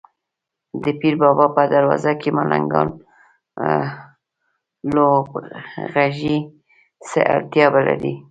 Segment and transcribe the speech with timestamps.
[0.83, 2.87] د پیر بابا په دروازه کې ملنګان
[4.93, 6.37] لوغړېږي،
[7.07, 8.13] څه اړتیا به لري.